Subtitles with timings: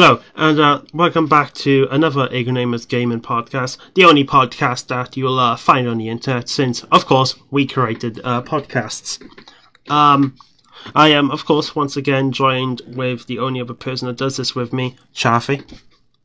[0.00, 5.40] Hello, and uh, welcome back to another Ignoramus Gaming Podcast, the only podcast that you'll
[5.40, 9.20] uh, find on the internet since, of course, we created uh, podcasts.
[9.90, 10.36] Um,
[10.94, 14.54] I am, of course, once again joined with the only other person that does this
[14.54, 15.62] with me, Chaffee.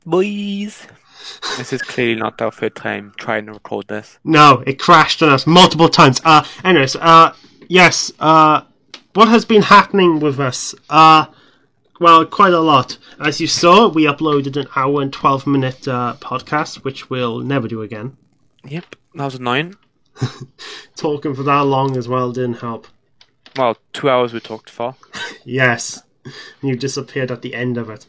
[0.06, 0.86] Boys!
[1.58, 4.20] This is clearly not our third time trying to record this.
[4.24, 6.22] No, it crashed on us multiple times.
[6.24, 7.34] Uh, anyways, uh,
[7.70, 8.62] yes, uh,
[9.16, 10.76] what has been happening with us?
[10.92, 11.26] Uh,
[12.00, 12.98] well, quite a lot.
[13.20, 17.68] As you saw, we uploaded an hour and 12 minute uh, podcast, which we'll never
[17.68, 18.18] do again.
[18.66, 19.76] Yep, that was annoying.
[20.96, 22.88] Talking for that long as well didn't help.
[23.56, 24.96] Well, two hours we talked for.
[25.46, 26.02] Yes,
[26.62, 28.06] you disappeared at the end of it.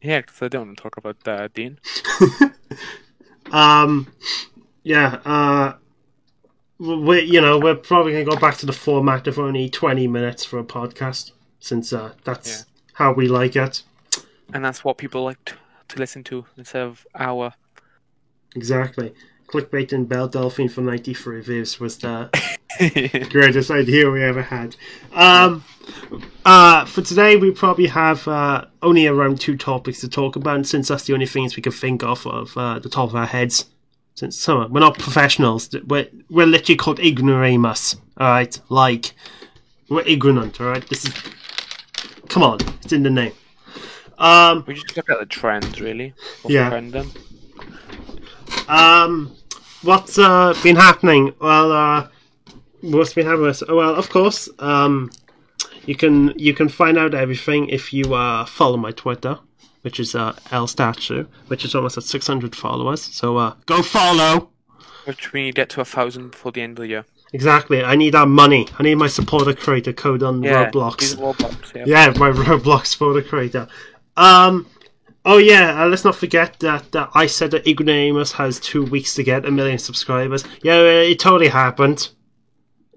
[0.00, 1.80] Yeah, because I don't want to talk about uh, Dean.
[3.52, 4.12] Um,
[4.82, 5.74] yeah, uh,
[6.78, 10.06] we, you know, we're probably going to go back to the format of only 20
[10.06, 12.64] minutes for a podcast, since uh, that's.
[12.92, 13.82] How we like it.
[14.52, 15.54] And that's what people like to,
[15.88, 17.54] to listen to instead of our.
[18.56, 19.14] Exactly.
[19.46, 22.30] Clickbait and Belle Delphine for 93 views was the
[23.30, 24.76] greatest idea we ever had.
[25.12, 25.64] Um,
[26.44, 30.88] uh, for today, we probably have uh, only around two topics to talk about, since
[30.88, 33.66] that's the only things we can think of of uh, the top of our heads.
[34.14, 38.60] Since so, we're not professionals, we're, we're literally called ignoramus, alright?
[38.68, 39.12] Like,
[39.88, 40.86] we're ignorant, alright?
[40.88, 41.14] This is.
[42.30, 43.32] Come on, it's in the name.
[44.18, 46.14] Um, we just look at the trends, really.
[46.42, 47.04] What's Yeah.
[48.68, 49.34] Um,
[49.82, 51.34] what's uh, been happening?
[51.40, 52.08] Well, uh,
[52.82, 53.52] what's been happening?
[53.68, 55.10] Well, of course, um,
[55.86, 59.38] you can you can find out everything if you uh, follow my Twitter,
[59.82, 63.02] which is uh, L Statue, which is almost at six hundred followers.
[63.02, 64.50] So uh, go follow.
[65.04, 67.04] Which we need to get to a thousand before the end of the year.
[67.32, 67.82] Exactly.
[67.84, 68.66] I need that money.
[68.78, 71.16] I need my supporter creator code on Yeah, Roblox.
[71.16, 71.84] Roblox, yeah.
[71.86, 73.68] Yeah, my Roblox supporter creator.
[74.16, 74.66] Um.
[75.24, 79.14] Oh yeah, uh, let's not forget that uh, I said that Ignoramus has two weeks
[79.16, 80.44] to get a million subscribers.
[80.62, 82.08] Yeah, it totally happened.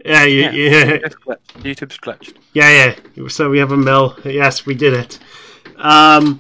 [0.06, 0.52] Yeah, you, Yeah.
[0.52, 0.98] yeah,
[1.60, 2.36] YouTube's glitched.
[2.54, 3.28] yeah, yeah.
[3.28, 4.18] So we have a mill.
[4.24, 5.20] Yes, we did it.
[5.76, 6.40] Um,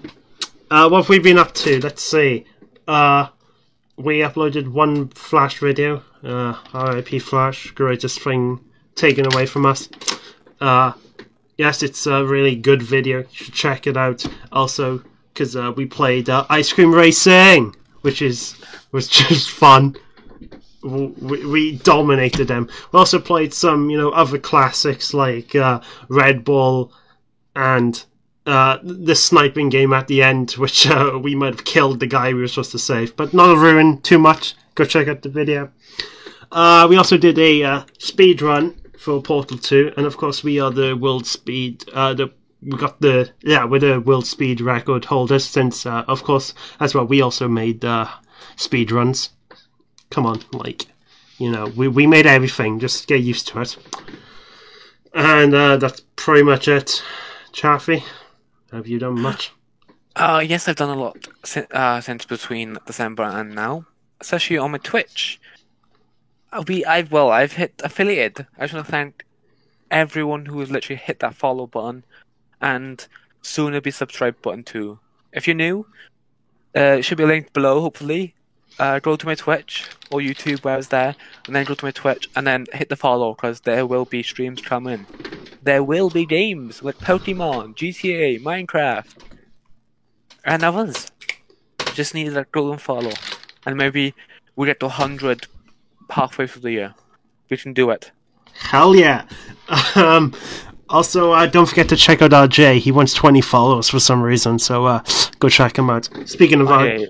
[0.72, 1.80] uh, what have we been up to?
[1.82, 2.46] Let's see.
[2.88, 3.28] Uh,
[3.98, 6.04] we uploaded one Flash video.
[6.24, 8.60] Uh, RIP Flash, greatest thing
[8.96, 9.90] taken away from us.
[10.62, 10.94] Uh,
[11.58, 13.20] yes, it's a really good video.
[13.20, 14.26] You should check it out.
[14.52, 18.56] Also, because uh, we played uh, Ice Cream Racing, which is
[18.92, 19.96] was just fun.
[20.84, 22.70] We, we dominated them.
[22.92, 25.80] We also played some, you know, other classics like uh,
[26.10, 26.92] Red Bull
[27.56, 28.04] and
[28.46, 32.34] uh, the sniping game at the end, which uh, we might have killed the guy
[32.34, 34.56] we were supposed to save, but not a ruin too much.
[34.76, 35.72] Go check out the video.
[36.52, 40.60] Uh, we also did a uh, speed run for Portal 2, and of course we
[40.60, 41.86] are the world speed.
[41.94, 42.32] Uh, the
[42.62, 47.06] we got the yeah we're the world speed record holders since of course as well
[47.06, 47.84] we also made
[48.56, 49.32] speed runs.
[50.10, 50.86] Come on, like
[51.38, 52.80] you know we we made everything.
[52.80, 53.78] Just get used to it.
[55.14, 57.04] And that's pretty much it.
[57.52, 58.04] Chaffee,
[58.74, 59.52] have you done much?
[60.16, 63.86] Uh, yes, I've done a lot since, uh, since between December and now,
[64.20, 65.40] especially on my Twitch.
[66.52, 68.46] Uh, We, I've well, I've hit affiliated.
[68.58, 69.26] I just want to thank
[69.90, 72.04] everyone who has literally hit that follow button,
[72.62, 73.08] and
[73.42, 75.00] soon there'll be subscribe button too.
[75.32, 75.88] If you're new,
[76.76, 77.82] uh, it should be linked below.
[77.82, 78.36] Hopefully,
[78.78, 81.16] uh, go to my Twitch or YouTube where it's there,
[81.48, 84.22] and then go to my Twitch, and then hit the follow because there will be
[84.22, 85.08] streams coming.
[85.64, 89.16] There will be games like Pokemon, GTA, Minecraft
[90.46, 91.08] and others.
[91.94, 93.12] Just need a go and follow.
[93.66, 94.14] And maybe
[94.56, 95.48] we get to 100
[96.10, 96.96] halfway through the year.
[97.50, 98.12] We can do it.
[98.54, 99.26] Hell yeah!
[99.96, 100.34] Um,
[100.90, 102.80] also, uh, don't forget to check out RJ.
[102.80, 105.04] He wants 20 followers for some reason, so uh,
[105.40, 106.08] go check him out.
[106.26, 107.08] Speaking of R- Okay.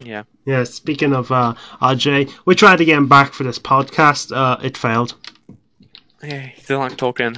[0.00, 0.24] Yeah.
[0.44, 4.34] yeah, speaking of uh, RJ, we tried to get him back for this podcast.
[4.36, 5.14] Uh, it failed.
[6.22, 7.36] Yeah, he doesn't like talking.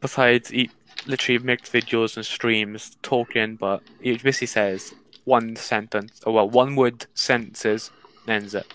[0.00, 0.70] Besides, he
[1.06, 4.94] literally makes videos and streams talking, but he basically says
[5.24, 7.90] one sentence, or well, one word sentences,
[8.26, 8.72] and ends it.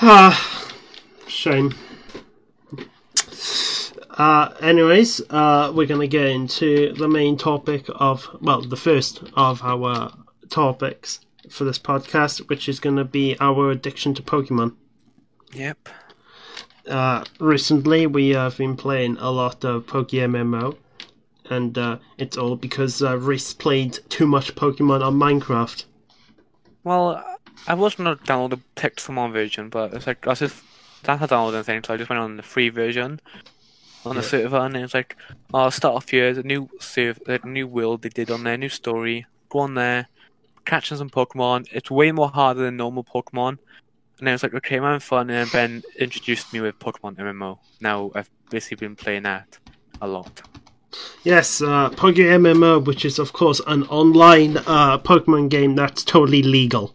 [0.00, 0.70] Ah,
[1.26, 1.74] shame.
[4.10, 9.62] Uh, anyways, uh, we're gonna get into the main topic of, well, the first of
[9.62, 10.12] our
[10.50, 14.74] topics for this podcast, which is gonna be our addiction to Pokemon.
[15.54, 15.88] Yep.
[16.88, 20.76] Uh, recently, we have been playing a lot of PokeMMO,
[21.50, 25.84] and uh, it's all because uh, Reese played too much Pokemon on Minecraft.
[26.84, 27.24] Well,
[27.68, 30.62] I was gonna download the Pixelmon version, but it's like I was just
[31.04, 33.20] that's not download anything, so I just went on the free version.
[34.04, 34.20] on Yeah.
[34.20, 35.14] the server, and it was like,
[35.54, 38.68] "Oh, start off here, the new server, the new world they did on their new
[38.68, 39.26] story.
[39.48, 40.08] Go on there,
[40.64, 41.68] catching some Pokemon.
[41.70, 43.58] It's way more harder than normal Pokemon."
[44.18, 47.16] And I was like, "Okay, I'm having fun." And then Ben introduced me with Pokemon
[47.16, 47.58] MMO.
[47.80, 49.58] Now I've basically been playing that
[50.00, 50.42] a lot.
[51.24, 56.94] Yes, uh, PokeMMO, which is of course an online uh, Pokemon game that's totally legal.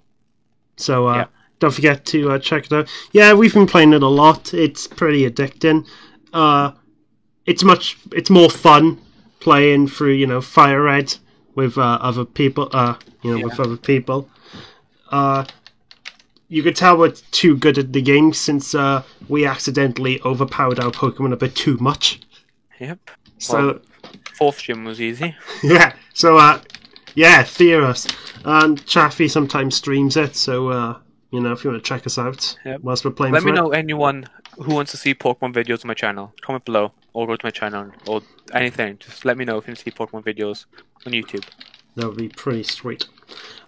[0.78, 1.26] So uh, Yeah.
[1.60, 2.88] don't forget to uh, check it out.
[3.12, 4.54] Yeah, we've been playing it a lot.
[4.54, 5.86] It's pretty addicting.
[6.32, 6.72] Uh,
[7.48, 9.00] it's much, it's more fun
[9.40, 11.16] playing through you know Fire Red
[11.56, 12.70] with uh, other people.
[12.72, 14.30] Uh, you know, with other people.
[15.12, 15.44] Uh,
[16.50, 20.92] you could tell we're too good at the game since uh, we accidentally overpowered our
[20.92, 22.22] Pokemon a bit too much.
[22.80, 23.00] Yep.
[23.38, 23.66] So.
[23.68, 23.80] Well-
[24.38, 25.36] Fourth gym was easy.
[25.64, 25.94] Yeah.
[26.14, 26.62] So, uh,
[27.16, 28.08] yeah, Theros.
[28.46, 31.00] And Chaffee sometimes streams it, so, uh,
[31.32, 32.82] you know, if you want to check us out Yep.
[32.82, 33.56] whilst we're playing Let for me it.
[33.56, 34.28] know anyone
[34.60, 36.34] who wants to see Pokemon videos on my channel.
[36.42, 38.22] Comment below, or go to my channel, or
[38.54, 38.98] anything.
[39.00, 40.66] Just let me know if you want to see Pokemon videos
[41.06, 41.44] on YouTube.
[41.96, 43.06] That would be pretty sweet.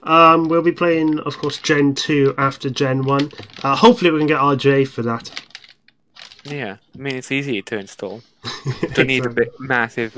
[0.03, 3.31] Um, we'll be playing, of course, Gen 2 after Gen 1.
[3.63, 5.41] Uh, hopefully, we can get RJ for that.
[6.45, 8.21] Yeah, I mean it's easy to install.
[8.93, 10.17] Don't need a bit massive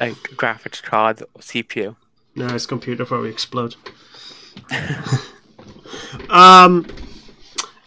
[0.00, 1.96] like graphics card or CPU.
[2.34, 3.76] No, his computer probably explode.
[6.30, 6.86] um,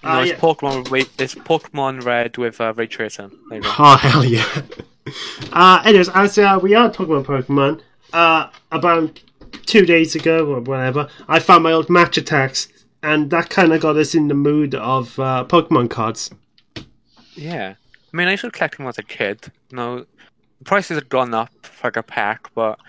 [0.03, 0.37] No, uh, it's yeah.
[0.37, 1.07] Pokemon.
[1.19, 3.31] It's Pokemon Red with uh, ray tracing.
[3.49, 3.73] There you go.
[3.77, 4.45] Oh hell yeah!
[5.51, 7.81] Uh, anyways, as uh, we are talking about Pokemon,
[8.13, 9.19] uh, about
[9.65, 12.67] two days ago or whatever, I found my old Match Attax,
[13.03, 16.31] and that kind of got us in the mood of uh, Pokemon cards.
[17.35, 17.75] Yeah,
[18.13, 19.51] I mean I used to collect them as a kid.
[19.71, 20.05] No,
[20.59, 22.79] the prices have gone up for like a pack, but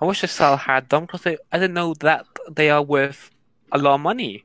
[0.00, 3.30] I wish I still had them because I didn't know that they are worth
[3.70, 4.44] a lot of money.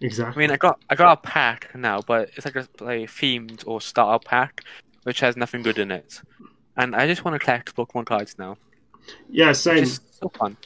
[0.00, 0.34] Exactly.
[0.34, 3.64] I mean, I got I got a pack now, but it's like a like, themed
[3.66, 4.62] or starter pack,
[5.04, 6.20] which has nothing good in it.
[6.76, 8.56] And I just want to collect Pokemon cards now.
[9.28, 9.82] Yeah, same.
[9.82, 10.56] It's so fun.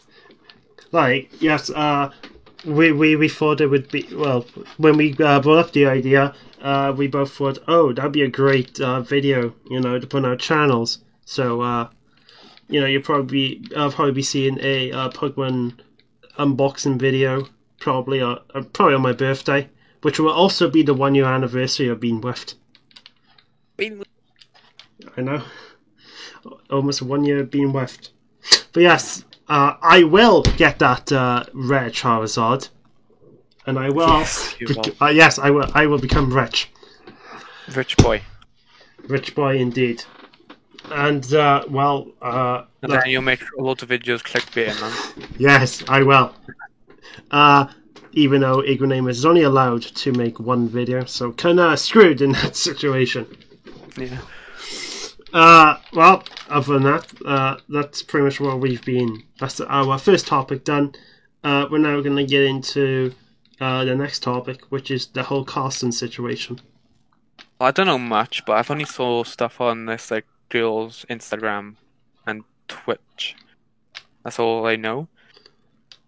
[0.93, 2.11] Like yes, uh,
[2.65, 4.47] we we we thought it would be well
[4.77, 6.35] when we uh, brought up the idea.
[6.61, 10.25] Uh, we both thought, oh, that'd be a great uh, video, you know, to put
[10.25, 10.99] on our channels.
[11.25, 11.89] So, uh,
[12.69, 15.79] you know, you'll probably I'll probably be seeing a uh, Pokemon
[16.39, 17.49] unboxing video,
[17.79, 19.69] probably uh, uh, probably on my birthday,
[20.03, 22.55] which will also be the one year anniversary of being whiffed.
[23.77, 24.03] Been-
[25.17, 25.43] I know,
[26.71, 28.11] almost one year of being whiffed.
[28.73, 32.69] But yes, uh, I will get that uh, rare Charizard,
[33.67, 34.09] and I will.
[34.19, 35.71] Yes, bec- uh, yes, I will.
[35.75, 36.71] I will become rich,
[37.75, 38.23] Rich boy.
[39.09, 40.05] rich boy indeed.
[40.91, 44.79] And uh, well, uh, And then you'll make a lot of videos clickbaiting
[45.17, 45.29] them.
[45.39, 46.33] yes, I will.
[47.31, 47.67] Uh,
[48.13, 52.33] even though Ignoramus is only allowed to make one video, so kind of screwed in
[52.33, 53.27] that situation.
[53.99, 54.19] Yeah.
[55.33, 59.23] Uh, well, other than that, uh, that's pretty much what we've been.
[59.41, 60.95] That's our first topic done.
[61.45, 63.13] Uh, we're now going to get into
[63.61, 66.61] uh, the next topic, which is the whole Carson situation.
[67.61, 71.77] I don't know much, but I've only saw stuff on this like girl's Instagram
[72.27, 73.35] and Twitch.
[74.25, 75.09] That's all I know.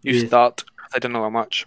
[0.02, 0.26] You Yeah.
[0.26, 0.64] start.
[0.94, 1.66] I don't know how much.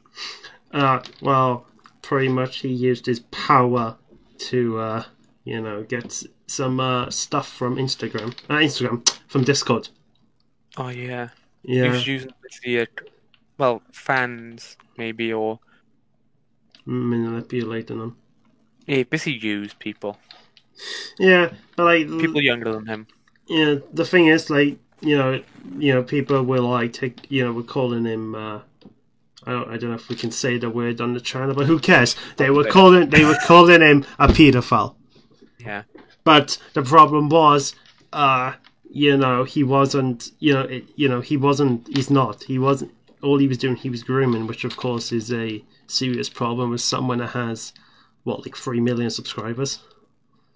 [0.71, 1.67] Uh, well,
[2.01, 3.97] pretty much he used his power
[4.37, 5.03] to, uh,
[5.43, 8.33] you know, get some uh, stuff from Instagram.
[8.49, 9.89] Uh, Instagram, from Discord.
[10.77, 11.29] Oh yeah.
[11.63, 11.83] Yeah.
[11.85, 12.31] He was using
[12.63, 12.87] the
[13.57, 15.59] well fans maybe or
[16.85, 18.17] Manipulating them.
[18.87, 20.17] yeah, basically use people.
[21.19, 23.07] Yeah, but like People younger than him.
[23.47, 25.43] yeah, the thing is, like, you know,
[25.77, 28.33] you know, people will like take, you know, we're calling him.
[28.33, 28.59] Uh,
[29.45, 31.67] I don't, I don't know if we can say the word on the channel, but
[31.67, 32.15] who cares?
[32.37, 34.95] They were calling, they were calling him a paedophile.
[35.59, 35.83] Yeah.
[36.23, 37.75] But the problem was,
[38.13, 38.53] uh,
[38.89, 42.91] you know, he wasn't, you know, it, you know, he wasn't, he's not, he wasn't.
[43.23, 46.81] All he was doing, he was grooming, which of course is a serious problem with
[46.81, 47.73] someone that has,
[48.23, 49.79] what, like three million subscribers.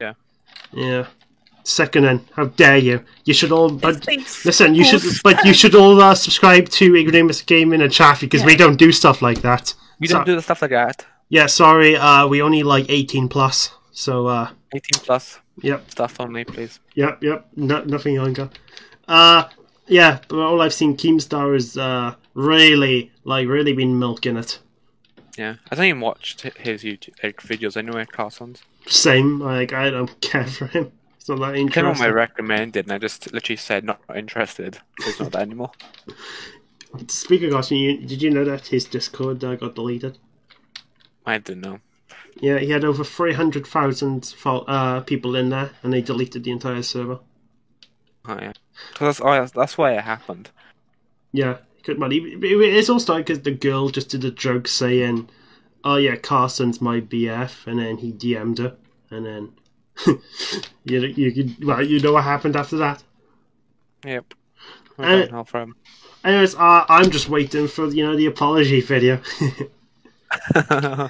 [0.01, 0.13] Yeah.
[0.73, 1.05] Yeah.
[1.63, 3.03] Second, then, how dare you?
[3.23, 3.71] You should all.
[3.71, 4.45] But, thanks.
[4.45, 5.21] listen, you should, Goose.
[5.23, 8.91] but you should all uh, subscribe to Ignoramus Gaming and Chaffee because we don't do
[8.91, 9.73] stuff like that.
[9.99, 11.05] We So- don't do the stuff like that.
[11.29, 13.71] Yeah, sorry, uh, we only like eighteen plus.
[13.91, 15.89] So, uh, 18 plus yep.
[15.89, 16.79] stuff only, please.
[16.95, 17.47] Yep, yep.
[17.55, 18.49] No, nothing younger.
[19.07, 19.45] Uh,
[19.87, 24.59] yeah, but all I've seen Keemstar is uh, really, like, really been milking it.
[25.37, 25.55] Yeah.
[25.71, 28.63] I don't even watch his YouTube like, videos anyway, Carson's.
[28.87, 30.91] Same, like, I don't care for him.
[31.17, 31.69] It's not that interesting.
[31.69, 34.79] Came on my recommended and I just literally said not interested.
[34.99, 35.71] It's not that anymore.
[37.07, 40.17] Speaking of Carson, you, did you know that his Discord uh, got deleted?
[41.25, 41.79] I didn't know.
[42.41, 46.81] Yeah, he had over 300,000 fol- uh, people in there, and they deleted the entire
[46.83, 47.19] server.
[48.27, 48.51] Oh yeah,
[48.99, 50.49] that's, oh, that's that's why it happened.
[51.31, 52.17] Yeah, good money.
[52.17, 55.29] It- it- It's all started because the girl just did a joke saying,
[55.83, 58.75] "Oh yeah, Carson's my BF," and then he DM'd her,
[59.11, 59.51] and then
[60.85, 63.03] you know, you could well, you know what happened after that.
[64.03, 64.33] Yep.
[64.97, 65.75] I don't know from.
[66.23, 69.21] Anyways, uh, I'm just waiting for you know the apology video.
[70.55, 71.09] I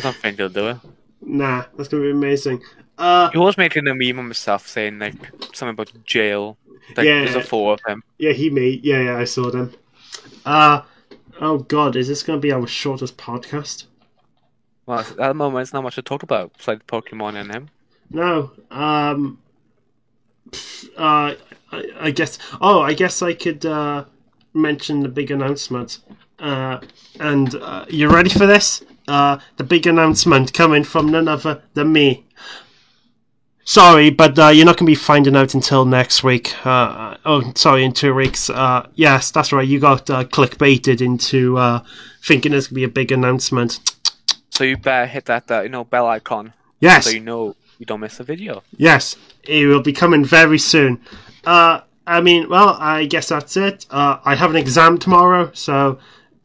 [0.00, 0.76] don't think they'll do it.
[1.22, 2.62] nah, that's gonna be amazing.
[2.96, 5.14] Uh, He was making a meme of himself saying like
[5.54, 6.56] something about jail.
[6.96, 7.24] Like Yeah.
[7.24, 8.02] there's a photo of him.
[8.18, 8.84] yeah, he made.
[8.84, 9.72] Yeah, yeah, I saw them.
[10.46, 10.82] Uh,
[11.40, 13.84] oh god, is this gonna be our shortest podcast?
[14.86, 17.68] Well, at the moment, it's not much to talk about besides Pokemon and him.
[18.10, 18.52] No.
[18.70, 19.38] Um.
[20.96, 21.34] Uh,
[21.70, 22.38] I, I guess.
[22.60, 24.04] Oh, I guess I could uh,
[24.58, 25.98] mention the big announcement.
[26.38, 26.78] Uh,
[27.20, 28.82] and uh, you ready for this?
[29.08, 32.24] Uh, the big announcement coming from none other than me.
[33.64, 36.54] Sorry, but uh, you're not going to be finding out until next week.
[36.64, 38.48] Uh, oh, sorry, in two weeks.
[38.48, 39.68] Uh, yes, that's right.
[39.68, 41.82] You got uh, clickbaited into uh,
[42.22, 43.80] thinking there's going to be a big announcement.
[44.50, 47.04] So you better hit that uh, you know bell icon Yes.
[47.04, 48.62] so you know you don't miss a video.
[48.76, 51.00] Yes, it will be coming very soon.
[51.44, 53.86] Uh, I mean, well, I guess that's it.
[53.90, 55.98] Uh, I have an exam tomorrow, so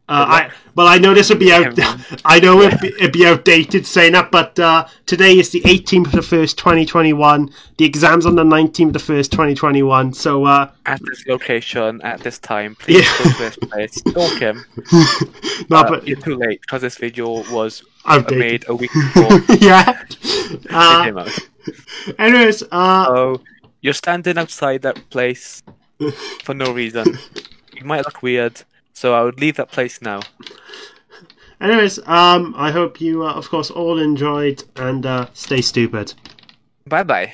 [0.10, 1.74] uh, I well, I know this will be out.
[2.26, 6.08] I know it'd be, it'd be outdated saying that, but uh, today is the 18th
[6.08, 7.50] of the first, 2021.
[7.78, 10.14] The exam's on the 19th of the first, 2021.
[10.14, 13.18] So uh, At this location, at this time, please Yeah.
[13.24, 14.40] go to this place.
[14.40, 14.66] Him.
[15.70, 18.38] no, Uh, but you're too late because this video was outdated.
[18.40, 20.04] made a week before yeah.
[20.70, 21.30] Uh,
[22.20, 23.42] anyways, uh, So
[23.84, 25.62] you're standing outside that place
[26.44, 27.20] for no reason.
[27.76, 28.64] You might look weird,
[28.94, 30.22] so I would leave that place now.
[31.62, 36.14] anyways, um, I hope you, uh, of course, all enjoyed and uh, stay stupid.
[36.88, 37.34] Bye bye.